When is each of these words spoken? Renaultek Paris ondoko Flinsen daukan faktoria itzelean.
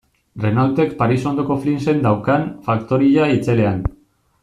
Renaultek 0.43 0.95
Paris 1.01 1.27
ondoko 1.33 1.59
Flinsen 1.65 2.01
daukan 2.09 2.49
faktoria 2.71 3.29
itzelean. 3.39 3.87